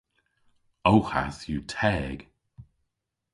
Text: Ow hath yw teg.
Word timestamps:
Ow 0.89 0.99
hath 1.11 1.41
yw 1.51 1.61
teg. 1.75 2.19